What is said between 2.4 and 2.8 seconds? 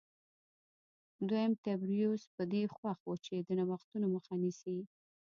دې